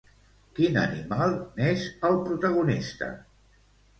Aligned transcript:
Quin 0.59 0.79
animal 0.83 1.35
n'és 1.59 1.85
el 2.09 2.17
protagonista? 2.29 3.13